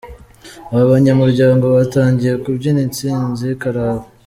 Aba 0.71 0.91
banyamuryango 0.93 1.65
batangiye 1.75 2.33
kubyina 2.43 2.79
intsinzi 2.87 3.47
karahava. 3.61 4.07